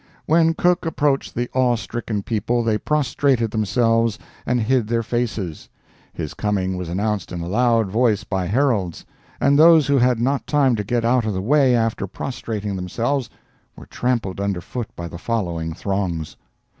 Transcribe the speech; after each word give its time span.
When 0.25 0.55
Cook 0.55 0.87
approached 0.87 1.35
the 1.35 1.47
awe 1.53 1.75
stricken 1.75 2.23
people, 2.23 2.63
they 2.63 2.79
prostrated 2.79 3.51
themselves 3.51 4.17
and 4.47 4.59
hid 4.59 4.87
their 4.87 5.03
faces. 5.03 5.69
His 6.11 6.33
coming 6.33 6.75
was 6.75 6.89
announced 6.89 7.31
in 7.31 7.39
a 7.39 7.47
loud 7.47 7.87
voice 7.91 8.23
by 8.23 8.47
heralds, 8.47 9.05
and 9.39 9.59
those 9.59 9.85
who 9.85 9.99
had 9.99 10.19
not 10.19 10.47
time 10.47 10.75
to 10.75 10.83
get 10.83 11.05
out 11.05 11.25
of 11.25 11.33
the 11.33 11.39
way 11.43 11.75
after 11.75 12.07
prostrating 12.07 12.75
themselves, 12.75 13.29
were 13.75 13.85
trampled 13.85 14.41
underfoot 14.41 14.87
by 14.95 15.07
the 15.07 15.19
following 15.19 15.71
throngs. 15.71 16.35